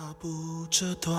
[0.00, 0.28] 它不
[0.70, 1.16] 折断，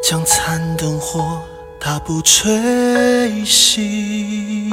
[0.00, 1.42] 将残灯火，
[1.80, 2.52] 它不吹
[3.44, 4.70] 熄，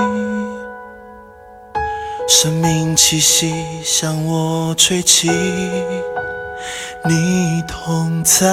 [2.28, 3.52] 生命气息
[3.84, 5.32] 向我吹起，
[7.04, 8.46] 你同在，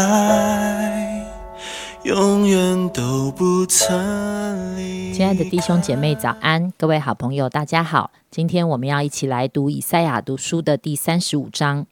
[2.04, 5.10] 永远都不曾离。
[5.14, 6.70] 亲爱的弟兄姐妹，早安！
[6.76, 8.10] 各位好朋友，大家好。
[8.30, 11.86] 今天我们要一起来读以赛亚读书的第三十五章。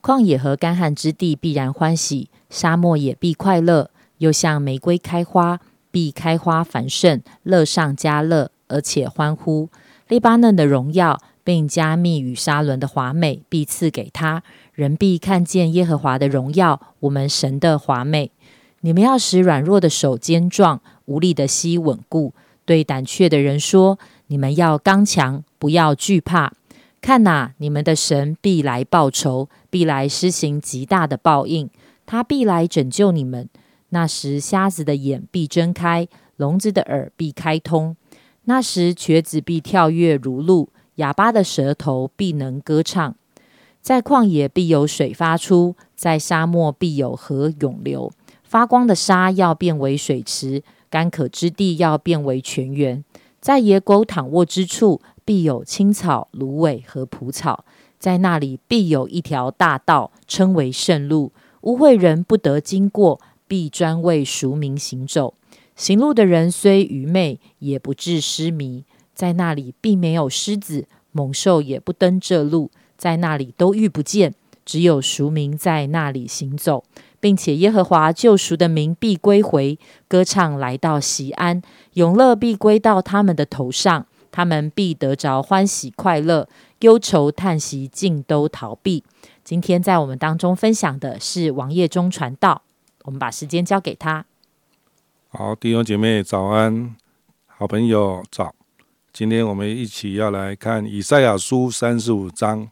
[0.00, 5.58] 旷野和干旱之地必然欢喜，沙漠也必快乐，又像玫瑰开花，
[5.90, 9.68] 必开花繁盛，乐上加乐，而且欢呼。
[10.06, 14.44] 黎巴嫩的荣耀，并加密与沙伦的华美，必赐给他。
[14.74, 18.30] 人必看见耶和华的荣耀，我们神的华美。
[18.84, 22.34] 你们要使软弱的手坚壮，无力的膝稳固。
[22.66, 23.98] 对胆怯的人说
[24.28, 26.52] ：“你们要刚强，不要惧怕。
[27.00, 31.70] 看哪，你们的神必来报仇，必来施行极大的报应。
[32.04, 33.48] 他必来拯救你们。
[33.88, 37.96] 那时，瞎子的眼必睁开，聋子的耳必开通。
[38.44, 43.16] 那时，瘸子必跳跃如鹿，哑巴的舌头必能歌唱。
[43.80, 48.12] 在旷野必有水发出，在沙漠必有河涌流。
[48.54, 53.04] 发光的沙要变为水池。”干渴之地要变为泉源，
[53.40, 57.64] 在野狗躺卧之处，必有青草、芦苇和蒲草。
[57.98, 65.34] 在那里必有一条大道，称为圣路，污秽人不得经过，必专为赎民行走。
[65.74, 68.84] 行路的人虽愚昧，也不致失迷。
[69.16, 74.32] 在那里并没有狮子、猛兽，也不登这路，在那里都遇不见。
[74.64, 76.84] 只有赎民在那里行走。
[77.24, 81.62] 并且耶和华救赎的名必归回，歌唱来到西安，
[81.94, 86.46] 永乐必归到他们的头上，他们必得着欢喜快乐，
[86.80, 89.02] 忧愁叹息尽都逃避。
[89.42, 92.60] 今天在我们当中分享的是王业中传道，
[93.04, 94.26] 我们把时间交给他。
[95.30, 96.94] 好，弟兄姐妹早安，
[97.46, 98.54] 好朋友早。
[99.14, 102.68] 今天我们一起要来看以赛亚书三十五章。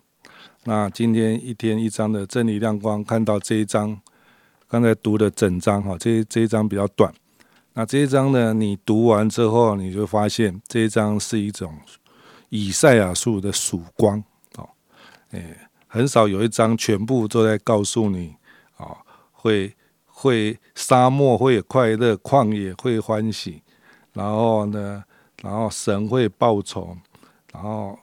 [0.64, 3.98] 那今天一天一章的真理亮光，看到这一章。
[4.72, 7.12] 刚才读的整章哈，这这一章比较短。
[7.74, 11.78] 那这一章呢，你读完之后，你就发现这一章是一种
[12.48, 14.24] 以赛亚书的曙光
[14.56, 14.66] 哦。
[15.32, 18.34] 诶，很少有一章全部都在告诉你
[18.78, 18.96] 啊，
[19.30, 23.62] 会会沙漠会快乐，旷野会欢喜，
[24.14, 25.04] 然后呢，
[25.42, 26.96] 然后神会报仇，
[27.52, 27.98] 然后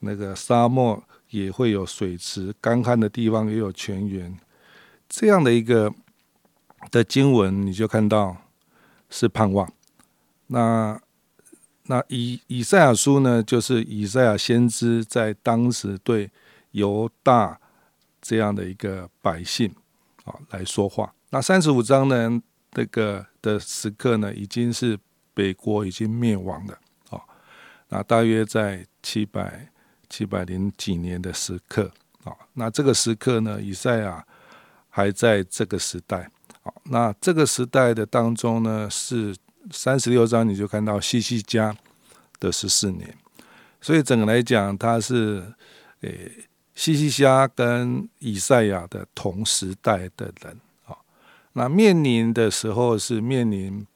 [0.00, 1.00] 那个沙漠
[1.30, 4.36] 也会有水池，干旱的地方也有泉源，
[5.08, 5.94] 这样的一个。
[6.90, 8.36] 的经文，你就看到
[9.10, 9.70] 是盼望。
[10.48, 11.00] 那
[11.84, 16.30] 那以以赛亚书呢，就是以赛亚先知在当时对
[16.70, 17.60] 犹大
[18.20, 19.74] 这样的一个百姓
[20.24, 21.12] 啊来说话。
[21.30, 24.98] 那三十五章呢，这个的时刻呢，已经是
[25.34, 26.78] 北国已经灭亡了
[27.10, 27.20] 啊。
[27.88, 29.70] 那大约在七百
[30.08, 31.90] 七百零几年的时刻
[32.24, 32.32] 啊。
[32.54, 34.26] 那这个时刻呢，以赛亚
[34.88, 36.30] 还在这个时代。
[36.84, 39.36] 那这个时代的当中呢，是
[39.70, 41.76] 三十六章，你就看到西西家
[42.40, 43.14] 的十四年，
[43.80, 45.52] 所以整个来讲，他是
[46.00, 46.32] 诶
[46.74, 50.96] 西西家跟以赛亚的同时代的人啊。
[51.52, 53.86] 那面临的时候是面临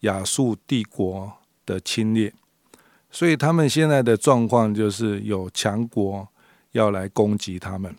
[0.00, 1.32] 亚述帝国
[1.64, 2.32] 的侵略，
[3.10, 6.28] 所以他们现在的状况就是有强国
[6.72, 7.94] 要来攻击他们，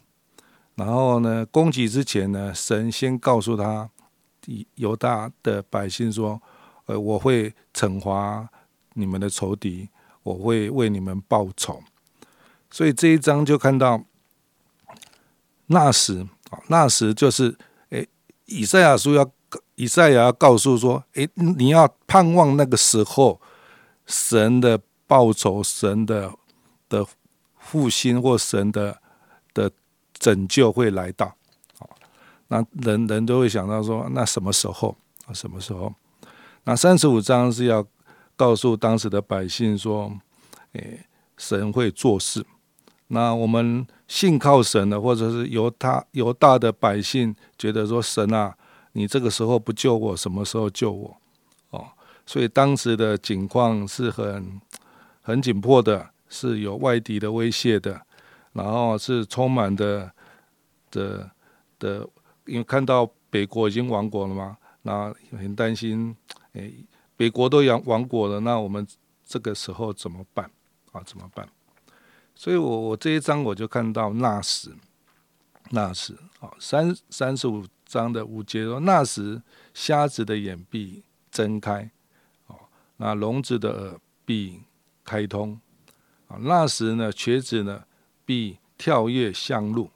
[0.75, 3.89] 然后呢，攻击之前呢，神先告诉他。
[4.75, 6.41] 犹大的百姓说
[6.87, 8.47] ：“呃，我会惩罚
[8.93, 9.89] 你们的仇敌，
[10.23, 11.83] 我会为你们报仇。”
[12.71, 14.03] 所以这一章就看到
[15.67, 17.57] 那时啊，那时就是
[17.89, 18.07] 诶，
[18.45, 19.29] 以赛亚书要
[19.75, 23.39] 以赛亚要告诉说：“诶，你要盼望那个时候
[24.05, 26.33] 神的报仇、神的
[26.89, 27.05] 的
[27.57, 29.01] 复兴或神的
[29.53, 29.71] 的
[30.13, 31.35] 拯救会来到。”
[32.49, 34.95] 那人人都会想到说，那什么时候
[35.25, 35.33] 啊？
[35.33, 35.93] 什么时候？
[36.63, 37.85] 那三十五章是要
[38.35, 40.11] 告诉当时的百姓说，
[40.71, 41.05] 诶，
[41.37, 42.45] 神会做事。
[43.07, 48.55] 那我们信靠神的，或者是由他由大的百姓觉得说，神啊，
[48.93, 51.17] 你这个时候不救我，什么时候救我？
[51.71, 51.87] 哦，
[52.25, 54.61] 所以当时的境况是很
[55.21, 58.01] 很紧迫的，是有外敌的威胁的，
[58.53, 60.11] 然后是充满的
[60.89, 61.29] 的
[61.79, 62.07] 的。
[62.47, 66.15] 因为看到北国已经亡国了嘛，那很担心，
[66.53, 66.73] 诶，
[67.15, 68.85] 北国都亡亡国了，那我们
[69.25, 70.49] 这个时候怎么办
[70.91, 71.01] 啊？
[71.05, 71.47] 怎么办？
[72.33, 74.71] 所以我我这一章我就看到那时
[75.71, 79.41] 那时，啊，三三十五章的五节说，那时
[79.73, 81.89] 瞎子的眼必睁开，
[82.45, 82.55] 哦，
[82.97, 84.61] 那聋子的耳必
[85.03, 85.59] 开通，
[86.27, 87.83] 啊，那时呢，瘸子呢
[88.23, 89.89] 必跳跃向路，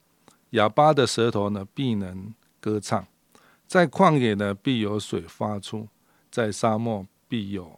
[0.50, 3.06] 哑巴的舌头呢必能歌唱，
[3.68, 5.90] 在旷野呢必有水发出，
[6.31, 7.78] 在沙漠必有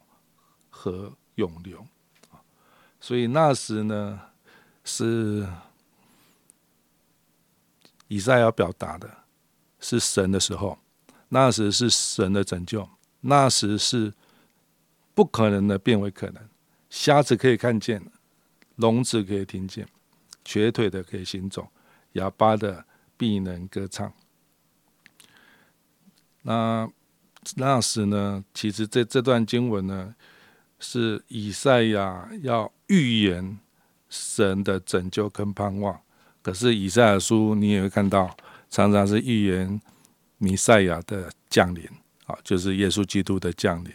[0.70, 1.88] 河涌流，
[3.02, 4.22] 所以那时呢
[4.84, 5.48] 是。
[8.10, 9.10] 以赛要表达的
[9.80, 10.78] 是神的时候，
[11.30, 12.88] 那时是神的拯救，
[13.22, 14.14] 那时是
[15.16, 16.48] 不可能的变为可能。
[16.92, 18.06] 瞎子可以看见，
[18.76, 19.88] 聋子可以听见，
[20.46, 21.68] 瘸腿的可以行走，
[22.12, 22.86] 哑巴的
[23.18, 24.14] 必能歌唱。
[26.44, 26.90] 那
[27.56, 28.44] 那时呢？
[28.54, 30.16] 其实这这段经文呢，
[30.80, 33.58] 是以赛亚要预言
[34.10, 36.00] 神的拯救跟盼望。
[36.42, 38.36] 可是以赛亚书你也会看到，
[38.70, 39.82] 常常是预言
[40.38, 41.84] 弥赛亚的降临，
[42.26, 43.92] 啊，就是耶稣基督的降临。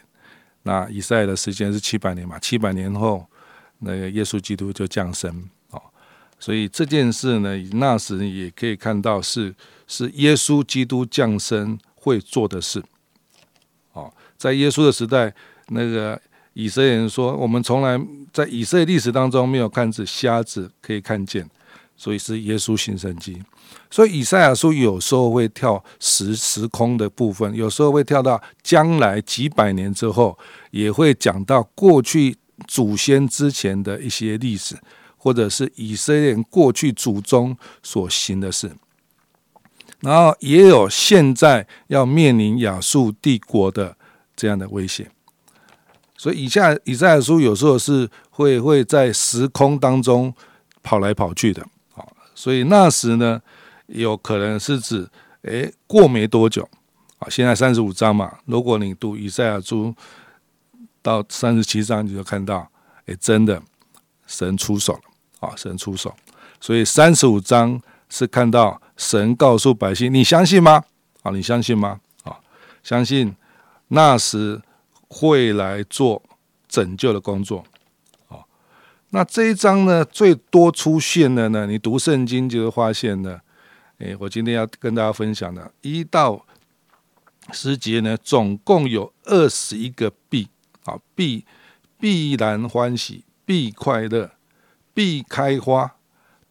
[0.62, 2.38] 那以赛亚的时间是七百年嘛？
[2.38, 3.26] 七百年后，
[3.78, 5.82] 那个耶稣基督就降生，哦，
[6.38, 9.54] 所以这件事呢，那时也可以看到是
[9.86, 12.82] 是耶稣基督降生会做的事，
[13.92, 15.32] 哦，在耶稣的时代，
[15.68, 16.20] 那个
[16.54, 18.00] 以色列人说，我们从来
[18.32, 21.48] 在以色列历史当中没有看见瞎子可以看见。
[22.00, 23.42] 所以是耶稣新生机，
[23.90, 30.38] 所以以赛亚书有时候会跳时时空的部分，有时候会跳到将来几百年之后，
[30.70, 32.36] 也会讲到过去
[32.68, 34.76] 祖先之前的一些历史，
[35.16, 38.70] 或者是以色列人过去祖宗所行的事，
[40.00, 43.96] 然后也有现在要面临亚述帝国的
[44.36, 45.10] 这样的危险。
[46.16, 50.34] 所以以下以赛亚书有时候是会会在时空当中
[50.82, 51.66] 跑来跑去的。
[52.34, 53.42] 所以那时呢，
[53.86, 55.08] 有可能是指，
[55.42, 56.68] 诶，过没多久，
[57.18, 59.92] 啊，现在三十五章嘛，如果你读以赛亚书
[61.02, 62.70] 到三十七章，你就看到，
[63.06, 63.60] 诶，真的
[64.28, 66.14] 神出手了，啊，神出手。
[66.60, 70.84] 所以三十五章是看到神告诉百姓，你相信吗？
[71.22, 72.00] 啊，你相信吗？
[72.24, 72.36] 啊，
[72.82, 73.34] 相信
[73.88, 74.60] 那时
[75.08, 76.22] 会来做
[76.68, 77.64] 拯救的工作。
[78.28, 78.44] 啊
[79.10, 83.40] 那这一章呢，最多出现的呢，你读圣经就会发现呢，
[84.00, 86.44] 诶，我今天要跟大家分享的，一到
[87.52, 90.48] 十节呢，总共有二十一个必
[90.84, 91.46] 啊，必
[91.98, 94.32] 必然欢喜，必快乐，
[94.92, 95.94] 必开花，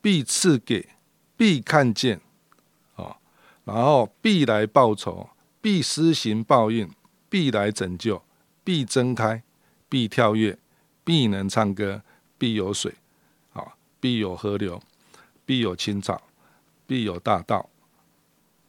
[0.01, 0.89] 必赐给，
[1.35, 2.19] 必看见，
[3.67, 5.29] 然后必来报仇，
[5.61, 6.89] 必施行报应，
[7.29, 8.23] 必来拯救，
[8.63, 9.43] 必睁开，
[9.87, 10.57] 必跳跃，
[11.03, 12.01] 必能唱歌。
[12.39, 12.93] 必有水，
[13.53, 14.79] 啊，必有河流，
[15.43, 16.21] 必有青草，
[16.85, 17.67] 必有大道，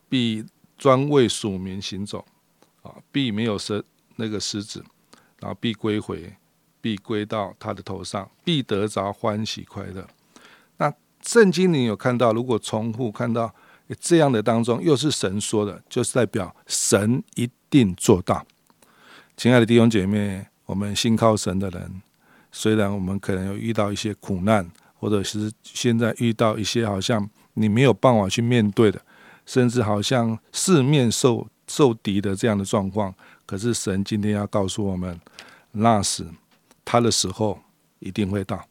[0.08, 0.42] 必
[0.78, 2.24] 专为属民行走，
[2.80, 3.84] 啊，必没有狮
[4.16, 4.82] 那个狮子，
[5.38, 6.32] 然后必归回，
[6.80, 10.08] 必归到他的头上，必得着欢喜快乐。
[10.78, 10.90] 那
[11.20, 13.54] 圣经里有看到，如果重复看到
[14.00, 18.46] 这样的当中，又是神说的，就是代表神一定做到。
[19.36, 22.02] 亲爱的弟兄姐妹，我们信靠神的人。
[22.50, 24.68] 虽然我们可能有遇到一些苦难，
[24.98, 29.00] 或者是现在遇到一些好像你没有办法去面对的，
[29.44, 35.20] 甚至好像四面受受敌的这样的状况，可是神今天要告诉我们，
[35.72, 36.26] 那时
[36.84, 37.60] 他的时候
[37.98, 38.66] 一定会到，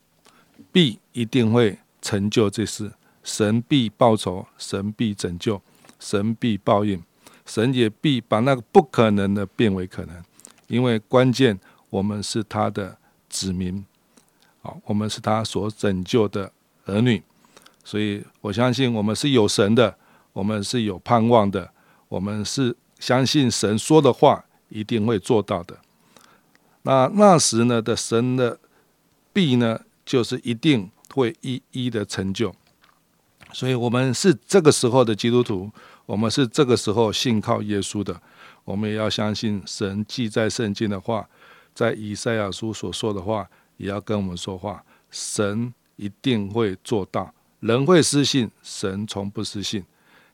[0.71, 2.91] 必一定会成就这事，
[3.27, 5.61] 神必报仇，神必拯救，
[5.99, 7.03] 神必报应，
[7.45, 10.23] 神也必把那个不可能的变为可能，
[10.67, 12.97] 因为关键我们是他的。
[13.29, 13.85] 子民，
[14.61, 16.49] 好，我们是他所拯救的
[16.85, 17.21] 儿女，
[17.83, 19.93] 所以我相信我们是有神的，
[20.31, 21.69] 我们是有盼望的，
[22.07, 25.77] 我们是相信神说的话一定会做到的。
[26.83, 28.57] 那那时呢的神的
[29.33, 32.55] 必呢，就是一定会一一的成就。
[33.53, 35.71] 所以，我们是这个时候的基督徒，
[36.05, 38.21] 我们是这个时候信靠耶稣的，
[38.65, 41.27] 我们也要相信神记在圣经的话。
[41.73, 44.83] 在以赛亚书所说的话，也要跟我们说话。
[45.11, 49.85] 神一定会做到，人会失信，神从不失信。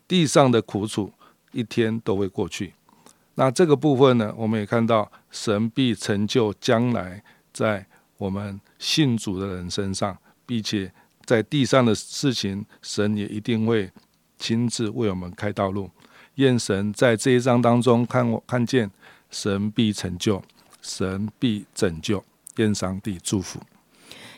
[0.07, 1.11] 地上的苦楚
[1.51, 2.73] 一天都会过去。
[3.35, 7.85] 那这个部分呢，我们也看到神必成就将来在
[8.17, 10.93] 我们信主的人身上，并且
[11.25, 13.91] 在地上的事情，神也一定会
[14.37, 15.89] 亲自为我们开道路。
[16.35, 18.89] 愿神在这一章当中看我看见
[19.29, 20.43] 神必成就。
[20.81, 22.21] 神必拯救，
[22.57, 23.57] 愿上帝祝福。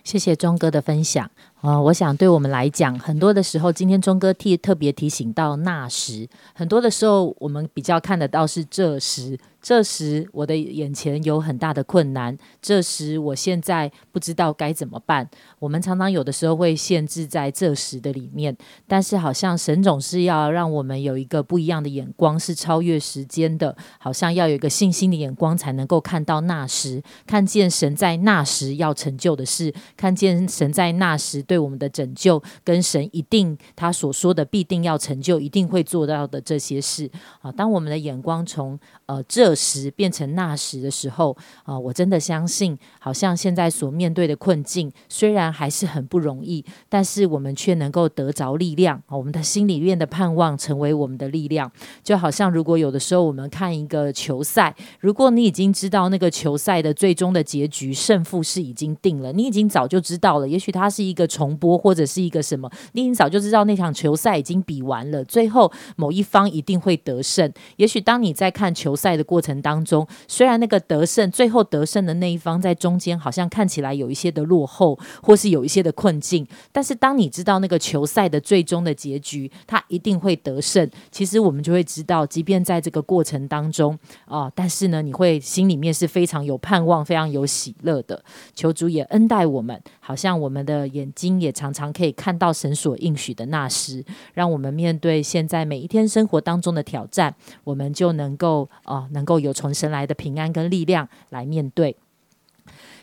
[0.03, 1.31] 谢谢钟哥的分享。
[1.65, 9.35] 啊，我想对我们来讲，很多的时候，今天钟哥替特别提醒到那时，很多的时候，我们比较看得到是这时。
[9.65, 15.27] 这时我的眼前有很大的困难，这时我现在不知道该怎么办。
[15.57, 18.55] 我们常常有的时候会限制在这时的里面，
[18.87, 37.09] 但是好像神总是要让我们有一个不一样的眼光，是超越时间的，好像要有一个信心的眼光，才能够看到那时，看见神在那时要成就的事，看见神在那时对对我们的拯救，跟神一定他所说的必定要成就，一定会做到的这些事
[37.41, 37.49] 啊。
[37.49, 49.15] 当我们的眼光从呃这时变成那时的时候啊，我真的相信，好像现在所面对的困境虽然还是很不容易，但是我们却能够得着力量啊。
[49.15, 51.71] 我们的心里面的盼望成为我们的力量，
[52.03, 60.49] 就好像如果有的时候我们看一个球赛，如果你已经知道那个球赛的最终的结局胜负是已经定了，你已经早就知道了。
[60.49, 67.51] 也许它是一个重重播或者是一个什么，你已经早就知道那场球赛已经比完了，最后某一方一定会得胜。
[67.75, 80.89] 也许当你在看球赛的过程当中，虽然那个得胜最后得胜的那一方在中间好像看起来有一些的落后，或是有一些的困境，但是当你知道那个球赛的最终的结局，他一定会得胜。
[81.11, 88.23] 其实我们就会知道，即便在这个过程当中啊，但是呢，你会心里面是非常有盼望、非常有喜乐的。
[88.55, 94.03] 求主也恩待我们，好像我们的眼睛也常常可以看到神所应许的那时，
[94.33, 101.95] 让我们面对现在每一天生活当中的挑战，我们就能够啊，能够有从神来的平安跟力量来面对。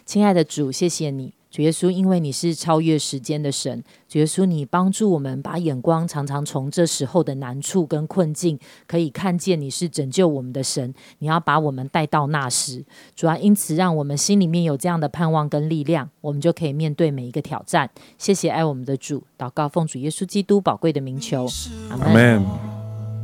[0.04, 12.82] 亲爱的主，谢谢你，主耶稣，因为你是超越时间的神，主耶稣，你帮助我们把眼光常常从这时候的难处跟困境，可以看见你是拯救我们的神，你要把我们带到那时，
[13.14, 17.90] 主要因此让我们心里面有这样的盼望跟力量，我们就可以面对每一个挑战。
[18.16, 21.46] 谢谢爱我们的主，祷告奉主耶稣基督宝贵的名求，
[21.90, 22.42] 阿门。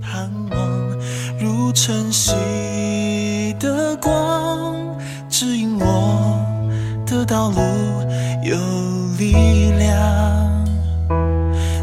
[0.02, 0.98] 盼望
[1.40, 2.32] 如晨曦
[3.58, 4.96] 的光，
[5.30, 6.46] 指引我
[7.06, 7.97] 的道路有
[9.18, 10.64] 力量。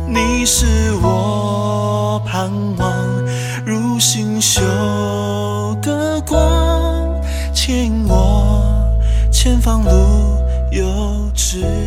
[0.08, 2.94] 你是我盼望
[3.66, 4.62] 如星宿
[5.82, 6.42] 的光，
[7.54, 8.64] 牵引我
[9.30, 9.90] 前方路
[10.72, 11.85] 有指引。